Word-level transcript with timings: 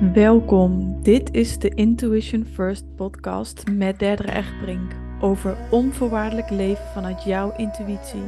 Welkom, 0.00 1.02
dit 1.02 1.34
is 1.34 1.58
de 1.58 1.68
Intuition 1.68 2.46
First 2.52 2.84
podcast 2.96 3.62
met 3.70 3.98
Derdere 3.98 4.32
Echtbrink 4.32 4.92
over 5.20 5.56
onvoorwaardelijk 5.70 6.50
leven 6.50 6.84
vanuit 6.94 7.24
jouw 7.24 7.52
intuïtie. 7.56 8.22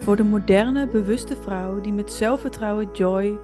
Voor 0.00 0.16
de 0.16 0.24
moderne, 0.24 0.86
bewuste 0.86 1.36
vrouw 1.42 1.80
die 1.80 1.92
met 1.92 2.12
zelfvertrouwen, 2.12 2.88
joy, 2.92 3.38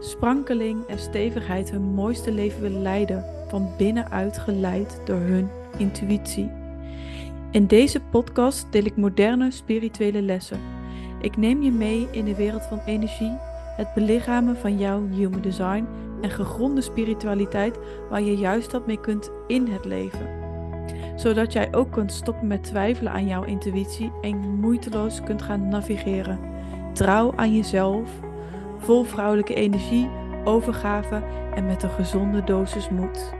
sprankeling 0.00 0.86
en 0.86 0.98
stevigheid 0.98 1.70
hun 1.70 1.82
mooiste 1.82 2.32
leven 2.32 2.60
wil 2.60 2.80
leiden, 2.80 3.24
van 3.48 3.68
binnenuit 3.78 4.38
geleid 4.38 5.00
door 5.04 5.20
hun 5.20 5.48
intuïtie. 5.76 6.50
In 7.50 7.66
deze 7.66 8.00
podcast 8.00 8.66
deel 8.70 8.84
ik 8.84 8.96
moderne 8.96 9.50
spirituele 9.50 10.22
lessen. 10.22 10.60
Ik 11.20 11.36
neem 11.36 11.62
je 11.62 11.70
mee 11.70 12.08
in 12.10 12.24
de 12.24 12.34
wereld 12.34 12.62
van 12.62 12.80
energie, 12.86 13.36
het 13.76 13.94
belichamen 13.94 14.56
van 14.56 14.78
jouw 14.78 15.08
human 15.08 15.40
design 15.40 15.86
en 16.22 16.30
gegronde 16.30 16.80
spiritualiteit 16.80 17.78
waar 18.10 18.22
je 18.22 18.36
juist 18.36 18.72
wat 18.72 18.86
mee 18.86 19.00
kunt 19.00 19.30
in 19.46 19.66
het 19.66 19.84
leven. 19.84 20.40
Zodat 21.16 21.52
jij 21.52 21.74
ook 21.74 21.92
kunt 21.92 22.12
stoppen 22.12 22.46
met 22.46 22.64
twijfelen 22.64 23.12
aan 23.12 23.26
jouw 23.26 23.44
intuïtie 23.44 24.12
en 24.20 24.36
moeiteloos 24.36 25.22
kunt 25.22 25.42
gaan 25.42 25.68
navigeren. 25.68 26.40
Trouw 26.92 27.32
aan 27.36 27.54
jezelf, 27.56 28.10
vol 28.78 29.04
vrouwelijke 29.04 29.54
energie, 29.54 30.08
overgave 30.44 31.22
en 31.54 31.66
met 31.66 31.82
een 31.82 31.90
gezonde 31.90 32.44
dosis 32.44 32.88
moed. 32.88 33.32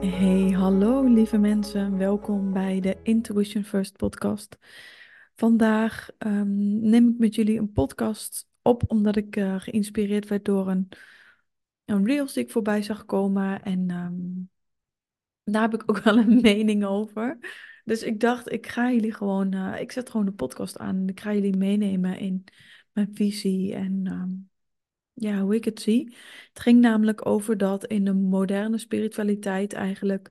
Hey, 0.00 0.50
hallo 0.50 1.02
lieve 1.02 1.38
mensen, 1.38 1.98
welkom 1.98 2.52
bij 2.52 2.80
de 2.80 2.96
Intuition 3.02 3.64
First 3.64 3.96
podcast. 3.96 4.58
Vandaag 5.36 6.08
um, 6.18 6.80
neem 6.80 7.08
ik 7.08 7.18
met 7.18 7.34
jullie 7.34 7.58
een 7.58 7.72
podcast 7.72 8.50
op 8.62 8.82
omdat 8.86 9.16
ik 9.16 9.36
uh, 9.36 9.60
geïnspireerd 9.60 10.28
werd 10.28 10.44
door 10.44 10.68
een, 10.68 10.88
een 11.84 12.06
reels 12.06 12.32
die 12.32 12.44
ik 12.44 12.50
voorbij 12.50 12.82
zag 12.82 13.04
komen. 13.04 13.62
En 13.62 13.90
um, 13.90 14.50
daar 15.44 15.62
heb 15.62 15.74
ik 15.74 15.90
ook 15.90 15.98
wel 16.04 16.18
een 16.18 16.40
mening 16.40 16.84
over. 16.84 17.38
Dus 17.84 18.02
ik 18.02 18.20
dacht, 18.20 18.52
ik 18.52 18.66
ga 18.66 18.92
jullie 18.92 19.14
gewoon, 19.14 19.54
uh, 19.54 19.80
ik 19.80 19.92
zet 19.92 20.10
gewoon 20.10 20.26
de 20.26 20.32
podcast 20.32 20.78
aan 20.78 21.08
ik 21.08 21.20
ga 21.20 21.34
jullie 21.34 21.56
meenemen 21.56 22.18
in 22.18 22.44
mijn 22.92 23.10
visie 23.14 23.74
en 23.74 24.06
um, 24.12 24.50
ja, 25.12 25.40
hoe 25.40 25.54
ik 25.54 25.64
het 25.64 25.80
zie. 25.80 26.16
Het 26.48 26.60
ging 26.60 26.80
namelijk 26.80 27.26
over 27.26 27.56
dat 27.56 27.86
in 27.86 28.04
de 28.04 28.12
moderne 28.12 28.78
spiritualiteit 28.78 29.72
eigenlijk 29.72 30.30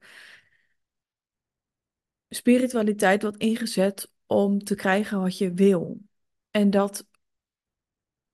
spiritualiteit 2.30 3.22
wordt 3.22 3.38
ingezet 3.38 4.12
om 4.26 4.59
te 4.59 4.76
krijgen 4.76 5.22
wat 5.22 5.38
je 5.38 5.54
wil. 5.54 6.02
En 6.52 6.70
dat 6.70 7.06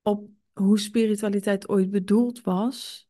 op 0.08 0.30
hoe 0.53 0.80
spiritualiteit 0.80 1.69
ooit 1.69 1.91
bedoeld 1.91 2.41
was. 2.41 3.08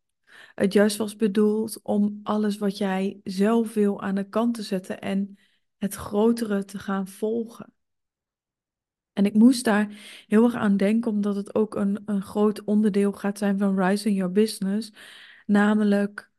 Het 0.55 0.73
juist 0.73 0.97
was 0.97 1.15
bedoeld 1.15 1.79
om 1.81 2.19
alles 2.23 2.57
wat 2.57 2.77
jij 2.77 3.19
zelf 3.23 3.73
wil 3.73 4.01
aan 4.01 4.15
de 4.15 4.29
kant 4.29 4.53
te 4.53 4.63
zetten 4.63 5.01
en 5.01 5.37
het 5.77 5.93
grotere 5.93 6.65
te 6.65 6.79
gaan 6.79 7.07
volgen. 7.07 7.73
En 9.13 9.25
ik 9.25 9.33
moest 9.33 9.63
daar 9.63 9.87
heel 10.27 10.43
erg 10.43 10.53
aan 10.55 10.77
denken, 10.77 11.11
omdat 11.11 11.35
het 11.35 11.55
ook 11.55 11.75
een, 11.75 12.01
een 12.05 12.21
groot 12.21 12.63
onderdeel 12.63 13.11
gaat 13.11 13.37
zijn 13.37 13.57
van 13.57 13.79
Rising 13.79 14.15
Your 14.17 14.31
Business. 14.31 14.93
Namelijk 15.45 16.31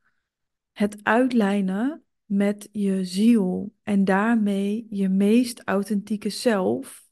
het 0.72 0.98
uitlijnen 1.02 2.04
met 2.24 2.68
je 2.72 3.04
ziel 3.04 3.74
en 3.82 4.04
daarmee 4.04 4.86
je 4.90 5.08
meest 5.08 5.62
authentieke 5.64 6.30
zelf. 6.30 7.06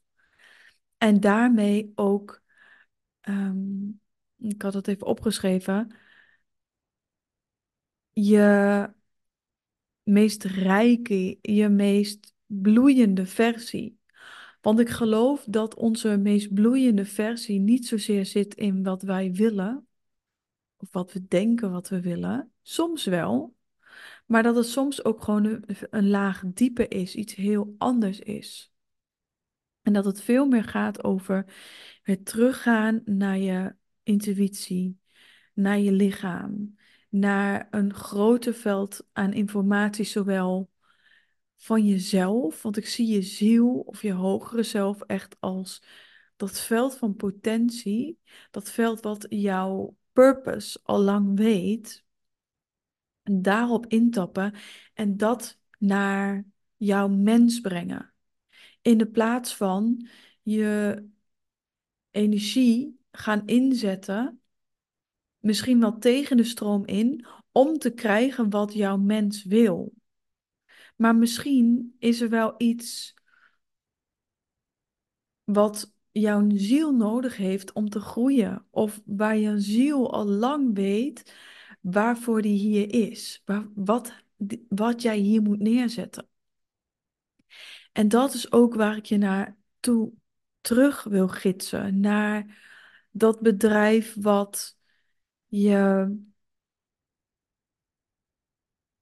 En 0.97 1.19
daarmee 1.19 1.91
ook 1.95 2.45
Ehm, 3.27 3.89
ik 4.37 4.61
had 4.61 4.73
het 4.73 4.87
even 4.87 5.07
opgeschreven. 5.07 5.95
Je 8.13 8.89
meest 10.03 10.43
rijke, 10.43 11.37
je 11.41 11.69
meest 11.69 12.33
bloeiende 12.45 13.25
versie. 13.25 13.99
Want 14.61 14.79
ik 14.79 14.89
geloof 14.89 15.45
dat 15.49 15.75
onze 15.75 16.17
meest 16.17 16.53
bloeiende 16.53 17.05
versie 17.05 17.59
niet 17.59 17.87
zozeer 17.87 18.25
zit 18.25 18.55
in 18.55 18.83
wat 18.83 19.01
wij 19.01 19.31
willen, 19.31 19.87
of 20.77 20.91
wat 20.91 21.13
we 21.13 21.27
denken 21.27 21.71
wat 21.71 21.89
we 21.89 22.01
willen. 22.01 22.51
Soms 22.61 23.05
wel, 23.05 23.55
maar 24.25 24.43
dat 24.43 24.55
het 24.55 24.65
soms 24.65 25.03
ook 25.03 25.23
gewoon 25.23 25.45
een, 25.45 25.63
een 25.89 26.09
laag 26.09 26.43
dieper 26.45 26.91
is, 26.91 27.15
iets 27.15 27.35
heel 27.35 27.75
anders 27.77 28.19
is. 28.19 28.71
En 29.87 29.93
dat 29.93 30.05
het 30.05 30.21
veel 30.21 30.45
meer 30.45 30.63
gaat 30.63 31.03
over 31.03 31.45
het 32.01 32.25
teruggaan 32.25 33.01
naar 33.05 33.37
je 33.37 33.75
intuïtie, 34.03 34.99
naar 35.53 35.79
je 35.79 35.91
lichaam, 35.91 36.77
naar 37.09 37.67
een 37.71 37.93
groter 37.93 38.53
veld 38.53 39.07
aan 39.13 39.33
informatie, 39.33 40.05
zowel 40.05 40.71
van 41.55 41.85
jezelf, 41.85 42.61
want 42.61 42.77
ik 42.77 42.87
zie 42.87 43.07
je 43.07 43.21
ziel 43.21 43.79
of 43.79 44.01
je 44.01 44.11
hogere 44.11 44.63
zelf 44.63 45.01
echt 45.01 45.35
als 45.39 45.83
dat 46.35 46.59
veld 46.59 46.97
van 46.97 47.15
potentie, 47.15 48.19
dat 48.51 48.71
veld 48.71 49.01
wat 49.01 49.25
jouw 49.29 49.97
purpose 50.11 50.79
al 50.83 50.99
lang 50.99 51.37
weet, 51.37 52.05
en 53.23 53.41
daarop 53.41 53.85
intappen 53.85 54.53
en 54.93 55.17
dat 55.17 55.59
naar 55.77 56.45
jouw 56.75 57.07
mens 57.07 57.59
brengen. 57.59 58.15
In 58.87 58.97
de 58.97 59.07
plaats 59.07 59.55
van 59.55 60.07
je 60.41 61.03
energie 62.11 62.99
gaan 63.11 63.45
inzetten, 63.45 64.41
misschien 65.37 65.79
wel 65.79 65.97
tegen 65.97 66.37
de 66.37 66.43
stroom 66.43 66.85
in, 66.85 67.25
om 67.51 67.77
te 67.77 67.93
krijgen 67.93 68.49
wat 68.49 68.73
jouw 68.73 68.97
mens 68.97 69.43
wil. 69.43 69.93
Maar 70.95 71.15
misschien 71.15 71.95
is 71.99 72.21
er 72.21 72.29
wel 72.29 72.55
iets 72.57 73.13
wat 75.43 75.93
jouw 76.11 76.49
ziel 76.49 76.95
nodig 76.95 77.37
heeft 77.37 77.73
om 77.73 77.89
te 77.89 77.99
groeien. 77.99 78.65
Of 78.69 79.01
waar 79.05 79.37
je 79.37 79.59
ziel 79.59 80.13
al 80.13 80.25
lang 80.25 80.75
weet 80.75 81.33
waarvoor 81.81 82.41
die 82.41 82.57
hier 82.57 82.93
is. 82.93 83.43
Wat, 83.75 84.13
wat 84.69 85.01
jij 85.01 85.17
hier 85.17 85.41
moet 85.41 85.59
neerzetten. 85.59 86.27
En 87.97 88.07
dat 88.07 88.33
is 88.33 88.51
ook 88.51 88.75
waar 88.75 88.97
ik 88.97 89.05
je 89.05 89.17
naartoe 89.17 90.11
terug 90.61 91.03
wil 91.03 91.27
gidsen 91.27 91.99
naar 91.99 92.57
dat 93.11 93.39
bedrijf 93.39 94.15
wat 94.19 94.77
je 95.45 96.07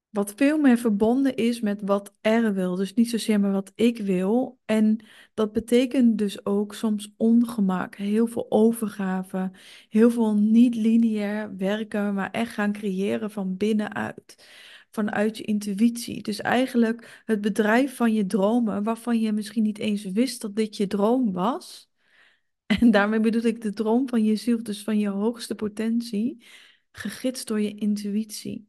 wat 0.08 0.32
veel 0.36 0.58
meer 0.58 0.78
verbonden 0.78 1.34
is 1.36 1.60
met 1.60 1.82
wat 1.82 2.12
er 2.20 2.54
wil. 2.54 2.74
Dus 2.74 2.94
niet 2.94 3.10
zozeer 3.10 3.40
maar 3.40 3.52
wat 3.52 3.72
ik 3.74 3.98
wil. 3.98 4.58
En 4.64 5.04
dat 5.34 5.52
betekent 5.52 6.18
dus 6.18 6.46
ook 6.46 6.74
soms 6.74 7.14
ongemak, 7.16 7.94
heel 7.96 8.26
veel 8.26 8.46
overgave, 8.50 9.50
heel 9.88 10.10
veel 10.10 10.34
niet 10.34 10.74
lineair 10.74 11.56
werken, 11.56 12.14
maar 12.14 12.30
echt 12.30 12.52
gaan 12.52 12.72
creëren 12.72 13.30
van 13.30 13.56
binnenuit. 13.56 14.48
Vanuit 14.96 15.36
je 15.36 15.42
intuïtie. 15.42 16.22
Dus 16.22 16.40
eigenlijk 16.40 17.22
het 17.24 17.40
bedrijf 17.40 17.96
van 17.96 18.12
je 18.12 18.26
dromen, 18.26 18.82
waarvan 18.82 19.20
je 19.20 19.32
misschien 19.32 19.62
niet 19.62 19.78
eens 19.78 20.04
wist 20.04 20.40
dat 20.40 20.56
dit 20.56 20.76
je 20.76 20.86
droom 20.86 21.32
was. 21.32 21.88
En 22.80 22.90
daarmee 22.90 23.20
bedoel 23.20 23.42
ik 23.42 23.60
de 23.60 23.72
droom 23.72 24.08
van 24.08 24.24
je 24.24 24.36
ziel, 24.36 24.62
dus 24.62 24.82
van 24.82 24.98
je 24.98 25.08
hoogste 25.08 25.54
potentie, 25.54 26.44
gegidst 26.92 27.46
door 27.46 27.60
je 27.60 27.74
intuïtie. 27.74 28.68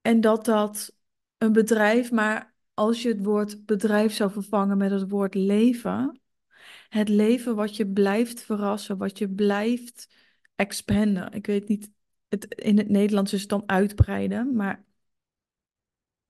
En 0.00 0.20
dat 0.20 0.44
dat 0.44 0.96
een 1.38 1.52
bedrijf, 1.52 2.12
maar 2.12 2.54
als 2.74 3.02
je 3.02 3.08
het 3.08 3.24
woord 3.24 3.66
bedrijf 3.66 4.12
zou 4.12 4.30
vervangen 4.30 4.76
met 4.76 4.90
het 4.90 5.10
woord 5.10 5.34
leven, 5.34 6.20
het 6.88 7.08
leven 7.08 7.56
wat 7.56 7.76
je 7.76 7.86
blijft 7.86 8.42
verrassen, 8.42 8.98
wat 8.98 9.18
je 9.18 9.28
blijft 9.28 10.08
expanden. 10.54 11.32
Ik 11.32 11.46
weet 11.46 11.68
niet, 11.68 11.90
in 12.42 12.78
het 12.78 12.88
Nederlands 12.88 13.32
is 13.32 13.40
het 13.40 13.50
dan 13.50 13.62
uitbreiden, 13.66 14.54
maar 14.56 14.84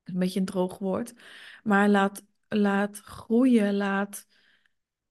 een 0.05 0.19
beetje 0.19 0.41
een 0.41 0.47
droog 0.47 0.79
woord. 0.79 1.15
Maar 1.63 1.89
laat, 1.89 2.25
laat 2.49 2.99
groeien, 2.99 3.75
laat 3.77 4.27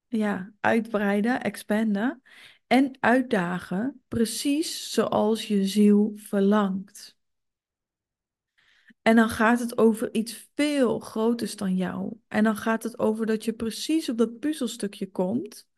ja, 0.08 0.52
uitbreiden, 0.60 1.42
expanden 1.42 2.22
en 2.66 2.96
uitdagen, 3.00 4.02
precies 4.08 4.92
zoals 4.92 5.48
je 5.48 5.66
ziel 5.66 6.12
verlangt. 6.16 7.16
En 9.02 9.16
dan 9.16 9.28
gaat 9.28 9.60
het 9.60 9.78
over 9.78 10.14
iets 10.14 10.48
veel 10.54 10.98
groters 10.98 11.56
dan 11.56 11.76
jou. 11.76 12.16
En 12.28 12.44
dan 12.44 12.56
gaat 12.56 12.82
het 12.82 12.98
over 12.98 13.26
dat 13.26 13.44
je 13.44 13.52
precies 13.52 14.08
op 14.08 14.18
dat 14.18 14.38
puzzelstukje 14.38 15.10
komt. 15.10 15.68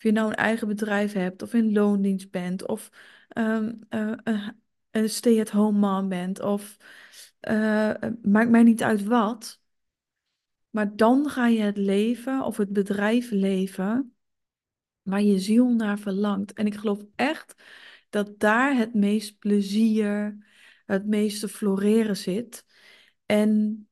Of 0.00 0.06
je 0.06 0.12
nou 0.12 0.28
een 0.28 0.34
eigen 0.34 0.68
bedrijf 0.68 1.12
hebt, 1.12 1.42
of 1.42 1.54
in 1.54 1.72
loondienst 1.72 2.30
bent, 2.30 2.66
of 2.66 2.90
um, 3.38 3.78
een 4.90 5.10
stay-at-home 5.10 5.78
mom 5.78 6.08
bent, 6.08 6.40
of 6.40 6.76
uh, 7.48 7.94
maakt 8.22 8.50
mij 8.50 8.62
niet 8.62 8.82
uit 8.82 9.04
wat. 9.04 9.60
Maar 10.70 10.96
dan 10.96 11.28
ga 11.28 11.46
je 11.46 11.60
het 11.60 11.76
leven 11.76 12.44
of 12.44 12.56
het 12.56 12.72
bedrijf 12.72 13.30
leven 13.30 14.14
waar 15.02 15.22
je 15.22 15.38
ziel 15.38 15.68
naar 15.68 15.98
verlangt. 15.98 16.52
En 16.52 16.66
ik 16.66 16.74
geloof 16.74 17.02
echt 17.14 17.62
dat 18.10 18.38
daar 18.38 18.76
het 18.76 18.94
meest 18.94 19.38
plezier, 19.38 20.38
het 20.86 21.06
meeste 21.06 21.48
floreren 21.48 22.16
zit. 22.16 22.64
En 23.26 23.84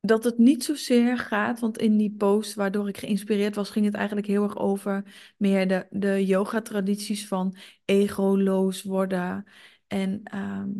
dat 0.00 0.24
het 0.24 0.38
niet 0.38 0.64
zozeer 0.64 1.18
gaat, 1.18 1.60
want 1.60 1.78
in 1.78 1.96
die 1.96 2.10
post 2.10 2.54
waardoor 2.54 2.88
ik 2.88 2.98
geïnspireerd 2.98 3.54
was, 3.54 3.70
ging 3.70 3.84
het 3.84 3.94
eigenlijk 3.94 4.26
heel 4.26 4.42
erg 4.42 4.58
over 4.58 5.04
meer 5.36 5.68
de, 5.68 5.86
de 5.90 6.26
yoga-tradities 6.26 7.26
van 7.28 7.56
egoloos 7.84 8.82
worden 8.82 9.44
en 9.86 10.20
ehm, 10.24 10.70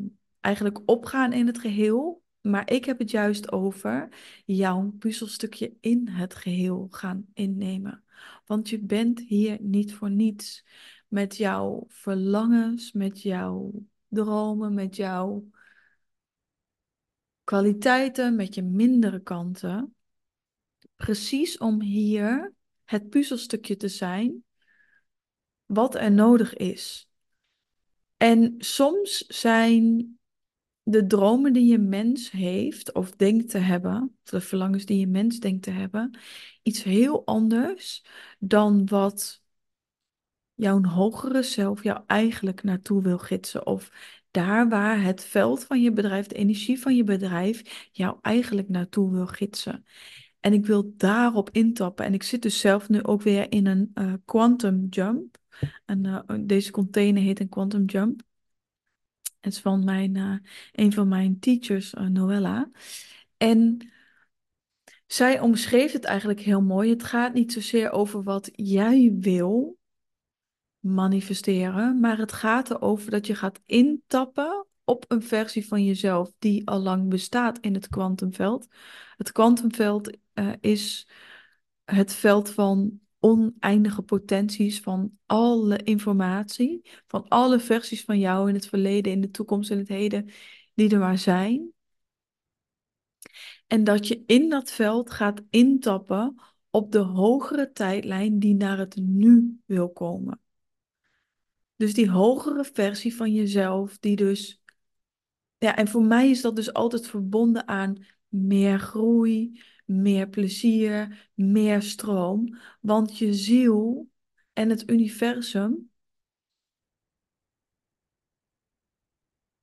eigenlijk 0.41 0.81
opgaan 0.87 1.33
in 1.33 1.47
het 1.47 1.59
geheel. 1.59 2.23
Maar 2.41 2.71
ik 2.71 2.85
heb 2.85 2.99
het 2.99 3.11
juist 3.11 3.53
over 3.53 4.09
jouw 4.45 4.95
puzzelstukje 4.99 5.77
in 5.81 6.09
het 6.09 6.35
geheel 6.35 6.87
gaan 6.91 7.27
innemen. 7.35 8.05
Want 8.47 8.69
je 8.69 8.79
bent 8.79 9.21
hier 9.21 9.59
niet 9.61 9.95
voor 9.95 10.11
niets. 10.11 10.65
Met 11.09 11.37
jouw 11.37 11.85
verlangens, 11.89 12.93
met 12.93 13.23
jouw 13.23 13.73
dromen, 14.09 14.75
met 14.75 14.97
jouw 14.97 15.51
kwaliteiten, 17.51 18.37
met 18.37 18.55
je 18.55 18.63
mindere 18.63 19.23
kanten. 19.23 19.95
Precies 20.97 21.59
om 21.59 21.81
hier 21.81 22.53
het 22.85 23.09
puzzelstukje 23.09 23.77
te 23.77 23.89
zijn 23.89 24.45
wat 25.67 25.95
er 25.95 26.13
nodig 26.13 26.55
is. 26.55 27.09
En 28.17 28.55
soms 28.59 29.27
zijn 29.27 30.19
de 30.83 31.07
dromen 31.07 31.53
die 31.53 31.71
je 31.71 31.79
mens 31.79 32.31
heeft 32.31 32.93
of 32.93 33.11
denkt 33.11 33.51
te 33.51 33.59
hebben, 33.59 34.19
de 34.23 34.41
verlangens 34.41 34.85
die 34.85 34.99
je 34.99 35.07
mens 35.07 35.39
denkt 35.39 35.63
te 35.63 35.71
hebben, 35.71 36.19
iets 36.63 36.83
heel 36.83 37.27
anders 37.27 38.05
dan 38.39 38.87
wat 38.87 39.43
jouw 40.55 40.83
hogere 40.83 41.43
zelf 41.43 41.83
jou 41.83 42.03
eigenlijk 42.07 42.63
naartoe 42.63 43.03
wil 43.03 43.19
gidsen. 43.19 43.67
Of 43.67 43.91
daar 44.31 44.69
waar 44.69 45.03
het 45.03 45.25
veld 45.25 45.65
van 45.65 45.83
je 45.83 45.93
bedrijf, 45.93 46.27
de 46.27 46.35
energie 46.35 46.81
van 46.81 46.97
je 46.97 47.05
bedrijf, 47.05 47.89
jou 47.93 48.19
eigenlijk 48.21 48.69
naartoe 48.69 49.11
wil 49.13 49.27
gidsen. 49.27 49.85
En 50.41 50.53
ik 50.53 50.67
wil 50.67 50.93
daarop 50.97 51.51
intappen. 51.51 52.05
En 52.05 52.15
ik 52.15 52.23
zit 52.23 52.43
dus 52.43 52.61
zelf 52.61 52.89
nu 52.89 53.03
ook 53.03 53.23
weer 53.23 53.53
in 53.53 53.67
een 53.67 53.91
uh, 53.95 54.13
quantum 54.25 54.87
jump. 54.91 55.39
En 55.85 56.05
uh, 56.05 56.21
deze 56.41 56.71
container 56.71 57.23
heet 57.23 57.41
een 57.41 57.49
quantum 57.49 57.85
jump. 57.85 58.23
Het 59.41 59.53
is 59.53 59.61
van 59.61 59.85
mijn, 59.85 60.15
uh, 60.15 60.37
een 60.73 60.93
van 60.93 61.09
mijn 61.09 61.39
teachers, 61.39 61.93
Noella. 61.93 62.71
En 63.37 63.91
zij 65.07 65.41
omschreef 65.41 65.93
het 65.93 66.05
eigenlijk 66.05 66.41
heel 66.41 66.63
mooi. 66.63 66.91
Het 66.91 67.03
gaat 67.03 67.35
niet 67.35 67.53
zozeer 67.53 67.91
over 67.91 68.23
wat 68.23 68.51
jij 68.53 69.17
wil, 69.21 69.79
manifesteren, 70.81 72.01
maar 72.01 72.19
het 72.19 72.33
gaat 72.33 72.71
erover 72.71 73.11
dat 73.11 73.27
je 73.27 73.35
gaat 73.35 73.61
intappen 73.67 74.67
op 74.85 75.05
een 75.09 75.23
versie 75.23 75.67
van 75.67 75.85
jezelf 75.85 76.33
die 76.39 76.69
al 76.69 76.81
lang 76.81 77.09
bestaat 77.09 77.59
in 77.59 77.75
het 77.75 77.89
kwantumveld. 77.89 78.67
Het 79.17 79.33
kwantumveld 79.33 80.17
uh, 80.35 80.53
is 80.61 81.09
het 81.85 82.15
veld 82.15 82.51
van 82.51 83.01
oneindige 83.19 84.03
potenties 84.03 84.81
van 84.81 85.19
alle 85.27 85.77
informatie, 85.83 86.91
van 87.07 87.29
alle 87.29 87.61
versies 87.61 88.05
van 88.05 88.19
jou 88.19 88.49
in 88.49 88.55
het 88.55 88.67
verleden, 88.67 89.13
in 89.13 89.21
de 89.21 89.31
toekomst 89.31 89.71
en 89.71 89.79
het 89.79 89.89
heden, 89.89 90.31
die 90.75 90.91
er 90.91 90.99
maar 90.99 91.19
zijn. 91.19 91.73
En 93.67 93.85
dat 93.85 94.09
je 94.09 94.23
in 94.27 94.49
dat 94.49 94.71
veld 94.71 95.11
gaat 95.11 95.43
intappen 95.51 96.35
op 96.71 96.93
de 96.93 96.99
hogere 96.99 97.73
tijdlijn 97.73 98.39
die 98.39 98.55
naar 98.55 98.79
het 98.79 98.97
nu 98.97 99.61
wil 99.67 99.91
komen. 99.91 100.41
Dus 101.81 101.95
die 101.95 102.11
hogere 102.11 102.65
versie 102.65 103.15
van 103.15 103.33
jezelf, 103.33 103.99
die 103.99 104.17
dus. 104.17 104.61
Ja, 105.59 105.77
en 105.77 105.89
voor 105.89 106.03
mij 106.03 106.31
is 106.31 106.41
dat 106.41 106.57
dus 106.57 106.73
altijd 106.73 107.07
verbonden 107.07 107.69
aan 107.69 108.07
meer 108.29 108.79
groei, 108.79 109.63
meer 109.85 110.29
plezier, 110.29 111.31
meer 111.35 111.83
stroom. 111.83 112.59
Want 112.81 113.19
je 113.19 113.35
ziel 113.35 114.11
en 114.53 114.69
het 114.71 114.91
universum 114.91 115.91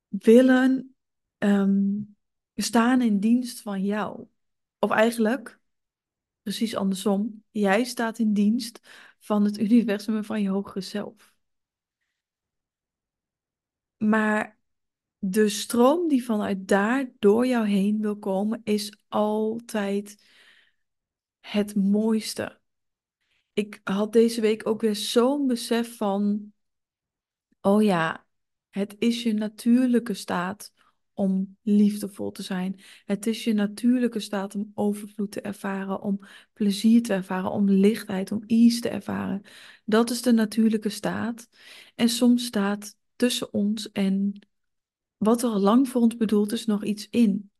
willen 0.07 0.95
um, 1.37 2.15
staan 2.55 3.01
in 3.01 3.19
dienst 3.19 3.61
van 3.61 3.83
jou. 3.83 4.27
Of 4.79 4.91
eigenlijk, 4.91 5.59
precies 6.41 6.75
andersom, 6.75 7.43
jij 7.51 7.83
staat 7.83 8.19
in 8.19 8.33
dienst 8.33 8.79
van 9.19 9.43
het 9.43 9.57
universum 9.67 10.15
en 10.15 10.25
van 10.25 10.41
je 10.41 10.49
hogere 10.49 10.81
zelf. 10.81 11.35
Maar 13.97 14.57
de 15.19 15.49
stroom 15.49 16.07
die 16.07 16.23
vanuit 16.23 16.67
daar 16.67 17.11
door 17.19 17.47
jou 17.47 17.67
heen 17.67 18.01
wil 18.01 18.17
komen, 18.17 18.61
is 18.63 18.99
altijd 19.07 20.25
het 21.39 21.75
mooiste. 21.75 22.59
Ik 23.53 23.81
had 23.83 24.13
deze 24.13 24.41
week 24.41 24.67
ook 24.67 24.81
weer 24.81 24.95
zo'n 24.95 25.47
besef 25.47 25.97
van, 25.97 26.53
oh 27.61 27.83
ja, 27.83 28.25
het 28.69 28.95
is 28.99 29.23
je 29.23 29.33
natuurlijke 29.33 30.13
staat 30.13 30.73
om 31.13 31.57
liefdevol 31.61 32.31
te 32.31 32.43
zijn. 32.43 32.79
Het 33.05 33.27
is 33.27 33.43
je 33.43 33.53
natuurlijke 33.53 34.19
staat 34.19 34.55
om 34.55 34.71
overvloed 34.73 35.31
te 35.31 35.41
ervaren, 35.41 36.01
om 36.01 36.19
plezier 36.53 37.03
te 37.03 37.13
ervaren, 37.13 37.51
om 37.51 37.69
lichtheid, 37.69 38.31
om 38.31 38.43
ease 38.47 38.79
te 38.79 38.89
ervaren. 38.89 39.41
Dat 39.85 40.09
is 40.09 40.21
de 40.21 40.31
natuurlijke 40.31 40.89
staat. 40.89 41.49
En 41.95 42.09
soms 42.09 42.45
staat 42.45 42.95
tussen 43.17 43.53
ons 43.53 43.91
en 43.91 44.41
wat 45.17 45.43
er 45.43 45.49
al 45.49 45.59
lang 45.59 45.89
voor 45.89 46.01
ons 46.01 46.17
bedoeld 46.17 46.51
is, 46.51 46.65
nog 46.65 46.83
iets 46.83 47.07
in. 47.09 47.51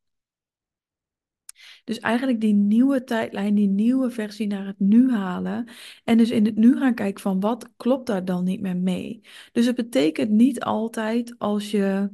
Dus 1.84 2.00
eigenlijk 2.00 2.42
die 2.42 2.54
nieuwe 2.54 3.04
tijdlijn, 3.04 3.56
die 3.56 3.68
nieuwe 3.68 4.12
versie 4.12 4.48
naar 4.48 4.66
het 4.66 4.80
nu 4.80 5.12
halen. 5.12 5.70
En 6.04 6.18
dus 6.18 6.30
in 6.30 6.46
het 6.46 6.56
nu 6.56 6.78
gaan 6.78 6.94
kijken 6.96 7.22
van 7.22 7.40
wat 7.40 7.70
klopt 7.78 8.08
daar 8.08 8.26
dan 8.26 8.44
niet 8.44 8.62
meer 8.62 8.78
mee. 8.78 9.22
Dus 9.52 9.66
het 9.66 9.76
betekent 9.76 10.30
niet 10.30 10.60
altijd 10.64 11.40
als 11.40 11.72
je 11.72 12.12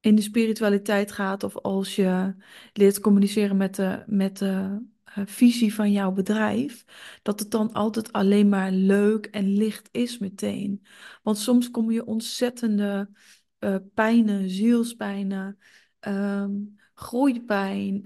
in 0.00 0.14
de 0.14 0.22
spiritualiteit 0.22 1.12
gaat 1.12 1.42
of 1.44 1.56
als 1.56 1.96
je 1.96 2.34
leert 2.72 3.00
communiceren 3.00 3.56
met 3.56 3.74
de, 3.74 4.02
met 4.06 4.38
de 4.38 4.82
visie 5.14 5.74
van 5.74 5.92
jouw 5.92 6.12
bedrijf, 6.12 6.84
dat 7.22 7.40
het 7.40 7.50
dan 7.50 7.72
altijd 7.72 8.12
alleen 8.12 8.48
maar 8.48 8.70
leuk 8.70 9.26
en 9.26 9.52
licht 9.52 9.88
is 9.90 10.18
meteen. 10.18 10.86
Want 11.22 11.38
soms 11.38 11.70
kom 11.70 11.90
je 11.90 12.04
ontzettende 12.04 13.10
uh, 13.58 13.76
pijnen, 13.94 14.50
zielspijnen, 14.50 15.58
um, 16.00 16.76
groeipijn, 16.94 18.02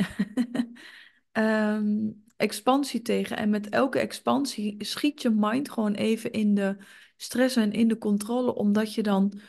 um, 1.33 2.25
expansie 2.37 3.03
tegen. 3.03 3.37
En 3.37 3.51
met 3.51 3.69
elke 3.69 3.99
expansie 3.99 4.85
schiet 4.85 5.23
je 5.23 5.31
mind 5.31 5.71
gewoon 5.71 5.95
even 5.95 6.33
in 6.33 6.55
de 6.55 6.77
stress 7.17 7.57
en 7.57 7.73
in 7.73 7.89
de 7.89 7.99
controle, 7.99 8.55
omdat 8.55 8.95
je 8.95 9.03
dan 9.03 9.41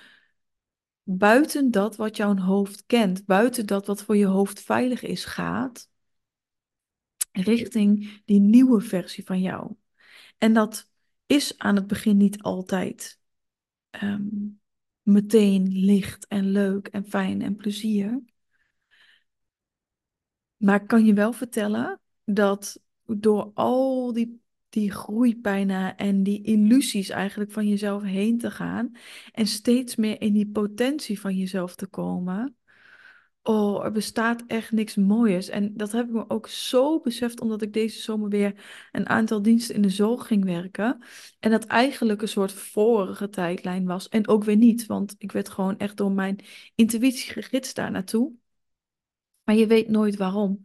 buiten 1.04 1.72
dat 1.72 1.96
wat 1.96 2.18
jouw 2.18 2.38
hoofd 2.38 2.86
kent, 2.86 3.26
buiten 3.26 3.66
dat 3.66 3.86
wat 3.86 4.04
voor 4.04 4.18
je 4.18 4.26
hoofd 4.26 4.62
veilig 4.62 5.02
is, 5.02 5.26
gaat 5.26 5.90
richting 7.44 8.22
die 8.26 8.40
nieuwe 8.40 8.82
versie 8.82 9.26
van 9.26 9.42
jou. 9.42 9.76
En 10.38 10.54
dat 10.54 10.90
is 11.26 11.58
aan 11.58 11.76
het 11.76 11.88
begin 11.88 12.18
niet 12.18 12.42
altijd 12.42 13.20
um, 14.04 14.60
meteen 15.02 15.68
licht 15.68 16.28
en 16.28 16.52
leuk 16.52 16.88
en 16.88 17.06
fijn 17.06 17.42
en 17.42 17.56
plezier. 17.56 18.22
Maar 20.58 20.82
ik 20.82 20.88
kan 20.88 21.06
je 21.06 21.14
wel 21.14 21.34
vertellen 21.34 22.02
dat 22.24 22.82
door 23.06 23.52
al 23.54 24.14
die, 24.14 24.42
die 24.70 24.92
groeipijnen 24.92 25.98
en 25.98 26.24
die 26.24 26.44
illusies 26.44 27.10
eigenlijk 27.10 27.52
van 27.52 27.68
jezelf 27.68 28.04
heen 28.04 28.38
te 28.38 28.52
gaan 28.52 28.92
en 29.32 29.48
steeds 29.48 29.96
meer 29.96 30.22
in 30.22 30.34
die 30.34 30.50
potentie 30.50 31.20
van 31.20 31.38
jezelf 31.38 31.76
te 31.76 31.88
komen, 31.88 32.58
Oh, 33.48 33.84
er 33.86 33.92
bestaat 33.92 34.44
echt 34.48 34.72
niks 34.72 34.96
moois. 34.96 35.50
En 35.50 35.78
dat 35.78 35.92
heb 35.92 36.06
ik 36.08 36.12
me 36.12 36.30
ook 36.30 36.48
zo 36.48 37.00
beseft, 37.00 37.42
omdat 37.42 37.62
ik 37.62 37.74
deze 37.74 38.02
zomer 38.02 38.30
weer 38.30 38.54
een 38.92 39.10
aantal 39.10 39.42
diensten 39.42 39.76
in 39.76 39.82
de 39.82 39.90
zorg 39.90 40.28
ging 40.28 40.44
werken. 40.46 41.04
En 41.40 41.52
dat 41.52 41.66
eigenlijk 41.66 42.22
een 42.22 42.28
soort 42.28 42.52
vorige 42.52 43.30
tijdlijn 43.30 43.86
was. 43.86 44.10
En 44.10 44.28
ook 44.28 44.44
weer 44.44 44.56
niet, 44.56 44.86
want 44.86 45.16
ik 45.18 45.32
werd 45.32 45.50
gewoon 45.50 45.78
echt 45.78 45.98
door 45.98 46.12
mijn 46.12 46.40
intuïtie 46.76 47.32
gegidst 47.32 47.76
daar 47.76 47.92
naartoe. 47.92 48.34
Maar 49.44 49.56
je 49.56 49.68
weet 49.68 49.88
nooit 49.88 50.16
waarom. 50.16 50.62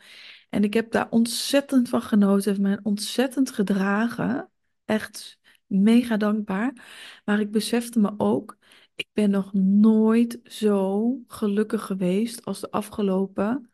En 0.51 0.65
ik 0.65 0.75
heb 0.75 0.91
daar 0.91 1.11
ontzettend 1.11 1.89
van 1.89 2.03
genoten, 2.03 2.51
heeft 2.51 2.63
mij 2.63 2.79
ontzettend 2.83 3.51
gedragen. 3.51 4.51
Echt 4.85 5.39
mega 5.67 6.17
dankbaar. 6.17 6.73
Maar 7.25 7.41
ik 7.41 7.51
besefte 7.51 7.99
me 7.99 8.15
ook 8.17 8.59
ik 8.95 9.09
ben 9.13 9.31
nog 9.31 9.53
nooit 9.53 10.41
zo 10.45 11.19
gelukkig 11.27 11.87
geweest 11.87 12.45
als 12.45 12.61
de 12.61 12.71
afgelopen 12.71 13.73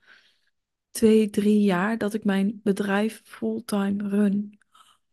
twee, 0.91 1.31
drie 1.31 1.61
jaar 1.61 1.99
dat 1.99 2.15
ik 2.15 2.25
mijn 2.25 2.61
bedrijf 2.63 3.21
fulltime 3.25 4.09
run. 4.09 4.59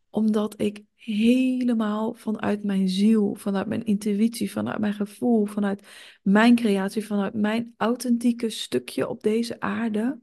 Omdat 0.09 0.61
ik 0.61 0.83
helemaal 0.95 2.13
vanuit 2.13 2.63
mijn 2.63 2.89
ziel, 2.89 3.35
vanuit 3.35 3.67
mijn 3.67 3.85
intuïtie, 3.85 4.51
vanuit 4.51 4.79
mijn 4.79 4.93
gevoel, 4.93 5.45
vanuit 5.45 5.87
mijn 6.21 6.55
creatie, 6.55 7.05
vanuit 7.05 7.33
mijn 7.33 7.73
authentieke 7.77 8.49
stukje 8.49 9.07
op 9.07 9.23
deze 9.23 9.59
aarde 9.59 10.19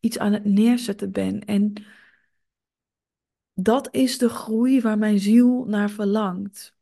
iets 0.00 0.18
aan 0.18 0.32
het 0.32 0.44
neerzetten 0.44 1.12
ben. 1.12 1.44
En 1.44 1.72
dat 3.54 3.94
is 3.94 4.18
de 4.18 4.28
groei 4.28 4.80
waar 4.80 4.98
mijn 4.98 5.18
ziel 5.18 5.64
naar 5.64 5.90
verlangt. 5.90 6.76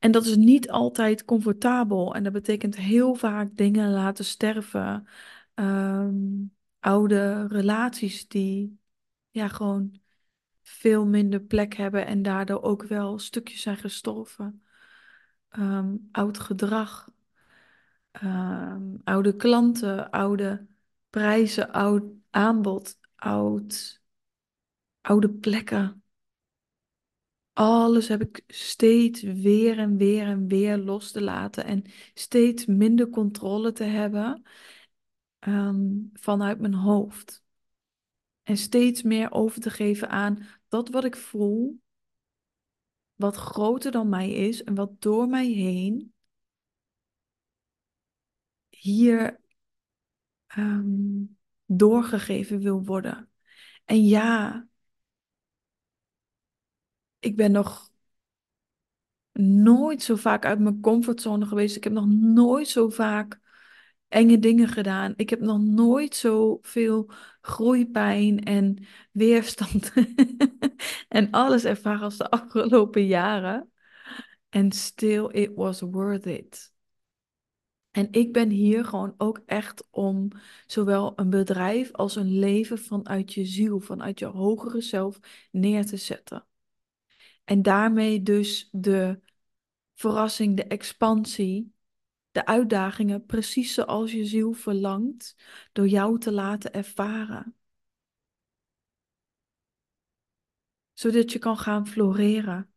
En 0.00 0.10
dat 0.10 0.26
is 0.26 0.36
niet 0.36 0.70
altijd 0.70 1.24
comfortabel. 1.24 2.14
En 2.14 2.22
dat 2.22 2.32
betekent 2.32 2.76
heel 2.76 3.14
vaak 3.14 3.56
dingen 3.56 3.90
laten 3.90 4.24
sterven. 4.24 5.06
Ehm, 5.54 6.14
oude 6.78 7.46
relaties 7.46 8.28
die 8.28 8.80
ja, 9.30 9.48
gewoon 9.48 10.00
veel 10.62 11.06
minder 11.06 11.40
plek 11.40 11.74
hebben 11.74 12.06
en 12.06 12.22
daardoor 12.22 12.62
ook 12.62 12.82
wel 12.82 13.18
stukjes 13.18 13.62
zijn 13.62 13.76
gestorven. 13.76 14.62
Ehm, 15.48 15.96
oud 16.12 16.38
gedrag, 16.38 17.10
ehm, 18.10 18.96
oude 19.04 19.36
klanten, 19.36 20.10
oude 20.10 20.66
prijzen, 21.10 21.72
oud 21.72 22.02
aanbod, 22.30 22.98
oud, 23.16 24.02
oude 25.00 25.30
plekken. 25.30 25.99
Alles 27.60 28.08
heb 28.08 28.20
ik 28.22 28.44
steeds 28.46 29.22
weer 29.22 29.78
en 29.78 29.96
weer 29.96 30.26
en 30.26 30.46
weer 30.46 30.78
los 30.78 31.12
te 31.12 31.20
laten 31.20 31.64
en 31.64 31.84
steeds 32.14 32.66
minder 32.66 33.08
controle 33.08 33.72
te 33.72 33.84
hebben 33.84 34.42
ehm, 35.38 35.88
vanuit 36.12 36.60
mijn 36.60 36.74
hoofd. 36.74 37.42
En 38.42 38.56
steeds 38.56 39.02
meer 39.02 39.32
over 39.32 39.60
te 39.60 39.70
geven 39.70 40.08
aan 40.08 40.46
dat 40.68 40.88
wat 40.88 41.04
ik 41.04 41.16
voel, 41.16 41.80
wat 43.14 43.36
groter 43.36 43.90
dan 43.92 44.08
mij 44.08 44.30
is 44.30 44.64
en 44.64 44.74
wat 44.74 45.02
door 45.02 45.28
mij 45.28 45.46
heen 45.46 46.12
hier 48.68 49.40
ehm, 50.46 51.24
doorgegeven 51.66 52.60
wil 52.60 52.84
worden. 52.84 53.30
En 53.84 54.04
ja, 54.06 54.68
ik 57.20 57.36
ben 57.36 57.52
nog 57.52 57.90
nooit 59.32 60.02
zo 60.02 60.16
vaak 60.16 60.44
uit 60.44 60.58
mijn 60.58 60.80
comfortzone 60.80 61.46
geweest. 61.46 61.76
Ik 61.76 61.84
heb 61.84 61.92
nog 61.92 62.06
nooit 62.08 62.68
zo 62.68 62.88
vaak 62.88 63.40
enge 64.08 64.38
dingen 64.38 64.68
gedaan. 64.68 65.12
Ik 65.16 65.30
heb 65.30 65.40
nog 65.40 65.60
nooit 65.60 66.16
zoveel 66.16 67.10
groeipijn 67.40 68.44
en 68.44 68.86
weerstand 69.12 69.92
en 71.08 71.30
alles 71.30 71.64
ervaren 71.64 72.02
als 72.02 72.16
de 72.16 72.30
afgelopen 72.30 73.06
jaren. 73.06 73.70
En 74.48 74.72
still 74.72 75.28
it 75.30 75.54
was 75.54 75.80
worth 75.80 76.26
it. 76.26 76.72
En 77.90 78.08
ik 78.10 78.32
ben 78.32 78.50
hier 78.50 78.84
gewoon 78.84 79.14
ook 79.16 79.42
echt 79.46 79.86
om 79.90 80.28
zowel 80.66 81.12
een 81.16 81.30
bedrijf 81.30 81.92
als 81.92 82.16
een 82.16 82.38
leven 82.38 82.78
vanuit 82.78 83.32
je 83.32 83.44
ziel, 83.44 83.80
vanuit 83.80 84.18
je 84.18 84.26
hogere 84.26 84.80
zelf 84.80 85.18
neer 85.50 85.86
te 85.86 85.96
zetten. 85.96 86.44
En 87.50 87.62
daarmee 87.62 88.22
dus 88.22 88.68
de 88.72 89.20
verrassing, 89.94 90.56
de 90.56 90.64
expansie, 90.64 91.72
de 92.30 92.46
uitdagingen 92.46 93.26
precies 93.26 93.74
zoals 93.74 94.12
je 94.12 94.24
ziel 94.24 94.52
verlangt, 94.52 95.36
door 95.72 95.88
jou 95.88 96.18
te 96.18 96.32
laten 96.32 96.72
ervaren. 96.72 97.56
Zodat 100.92 101.32
je 101.32 101.38
kan 101.38 101.58
gaan 101.58 101.86
floreren. 101.86 102.72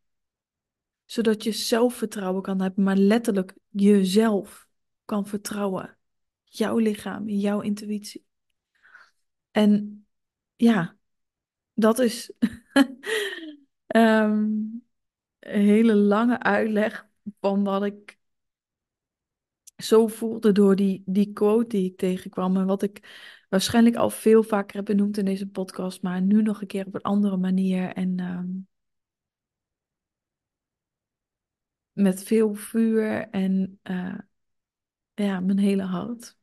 Zodat 1.06 1.44
je 1.44 1.51
zelfvertrouwen 1.51 2.42
kan 2.42 2.62
hebben, 2.62 2.84
maar 2.84 2.98
letterlijk 2.98 3.56
jezelf 3.70 4.68
kan 5.06 5.27
vertrouwen. 5.27 5.98
Jouw 6.44 6.77
lichaam, 6.77 7.30
jouw 7.30 7.62
intuïtie. 7.62 8.25
En 9.51 10.06
ja, 10.56 10.98
dat 11.74 12.00
is 12.00 12.32
ehm, 13.94 14.44
een 15.40 15.62
hele 15.62 15.96
lange 15.96 16.40
uitleg 16.40 17.08
van 17.40 17.64
wat 17.64 17.84
ik 17.84 18.20
zo 19.78 20.08
voelde 20.08 20.52
door 20.52 20.76
die, 20.76 21.04
die 21.06 21.34
quote 21.34 21.68
die 21.68 21.90
ik 21.92 21.98
tegenkwam. 21.98 22.58
En 22.58 22.66
wat 22.66 22.82
ik 22.82 23.02
waarschijnlijk 23.50 23.96
al 23.96 24.10
veel 24.10 24.44
vaker 24.44 24.76
heb 24.76 24.86
benoemd 24.86 25.18
in 25.18 25.26
deze 25.26 25.48
podcast, 25.48 26.02
maar 26.02 26.22
nu 26.22 26.42
nog 26.42 26.62
een 26.62 26.68
keer 26.68 26.86
op 26.86 26.96
een 26.96 27.02
andere 27.02 27.38
manier. 27.38 27.94
En 27.94 28.20
ehm, 28.20 28.48
met 31.92 32.24
veel 32.24 32.54
vuur 32.54 33.28
en 33.30 33.80
uh, 33.84 34.18
ja, 35.14 35.40
mijn 35.40 35.58
hele 35.60 35.84
hart. 35.84 36.38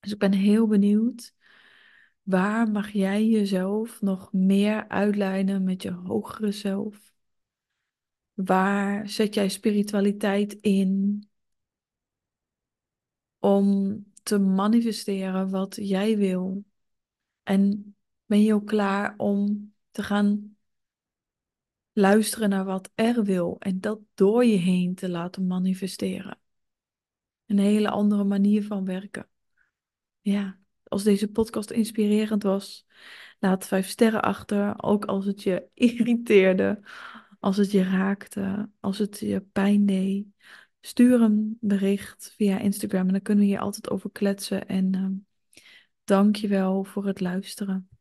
Dus 0.00 0.12
ik 0.12 0.18
ben 0.18 0.32
heel 0.32 0.66
benieuwd. 0.66 1.34
Waar 2.22 2.70
mag 2.70 2.90
jij 2.90 3.26
jezelf 3.26 4.00
nog 4.00 4.32
meer 4.32 4.88
uitlijnen 4.88 5.64
met 5.64 5.82
je 5.82 5.90
hogere 5.90 6.52
zelf? 6.52 7.12
Waar 8.34 9.08
zet 9.08 9.34
jij 9.34 9.48
spiritualiteit 9.48 10.52
in 10.52 11.22
om 13.38 14.04
te 14.22 14.38
manifesteren 14.38 15.50
wat 15.50 15.76
jij 15.80 16.16
wil? 16.16 16.64
En 17.42 17.94
ben 18.26 18.42
je 18.42 18.54
ook 18.54 18.66
klaar 18.66 19.14
om 19.16 19.72
te 19.90 20.02
gaan 20.02 20.56
luisteren 21.92 22.48
naar 22.48 22.64
wat 22.64 22.90
er 22.94 23.24
wil 23.24 23.56
en 23.58 23.80
dat 23.80 24.00
door 24.14 24.44
je 24.44 24.56
heen 24.56 24.94
te 24.94 25.08
laten 25.08 25.46
manifesteren? 25.46 26.38
Een 27.46 27.58
hele 27.58 27.90
andere 27.90 28.24
manier 28.24 28.64
van 28.64 28.84
werken. 28.84 29.28
Ja, 30.20 30.61
als 30.92 31.02
deze 31.02 31.28
podcast 31.28 31.70
inspirerend 31.70 32.42
was, 32.42 32.86
laat 33.38 33.66
vijf 33.66 33.88
sterren 33.88 34.22
achter. 34.22 34.82
Ook 34.82 35.04
als 35.04 35.24
het 35.24 35.42
je 35.42 35.68
irriteerde, 35.74 36.80
als 37.40 37.56
het 37.56 37.70
je 37.70 37.82
raakte, 37.82 38.70
als 38.80 38.98
het 38.98 39.18
je 39.18 39.40
pijn 39.40 39.86
deed. 39.86 40.26
Stuur 40.80 41.20
een 41.20 41.56
bericht 41.60 42.32
via 42.36 42.58
Instagram 42.58 43.06
en 43.06 43.12
dan 43.12 43.22
kunnen 43.22 43.44
we 43.44 43.50
hier 43.50 43.60
altijd 43.60 43.90
over 43.90 44.10
kletsen. 44.10 44.66
En 44.66 44.96
uh, 44.96 45.62
dank 46.04 46.36
je 46.36 46.48
wel 46.48 46.84
voor 46.84 47.06
het 47.06 47.20
luisteren. 47.20 47.91